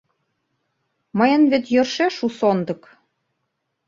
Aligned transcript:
—Мыйын 1.17 1.43
вет 1.51 1.65
йӧршеш 1.73 2.15
у 2.25 2.29
сондык. 2.39 2.81